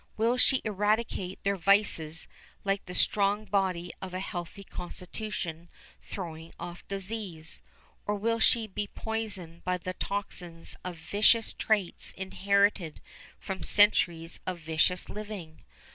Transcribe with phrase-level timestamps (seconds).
[0.17, 2.27] Will she eradicate their vices
[2.63, 5.69] like the strong body of a healthy constitution
[6.01, 7.61] throwing off disease;
[8.07, 12.99] or will she be poisoned by the toxins of vicious traits inherited
[13.39, 15.65] from centuries of vicious living?